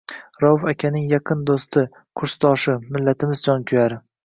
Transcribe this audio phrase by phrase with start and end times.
[0.43, 1.85] Rauf akaning yaqin do’sti,
[2.21, 4.03] kursdoshi, millatimiz jonkuyari